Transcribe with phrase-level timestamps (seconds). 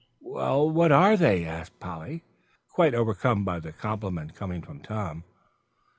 [0.23, 2.23] "Well, what are they?" asked Polly,
[2.69, 5.23] quite overcome by the compliment coming from Tom.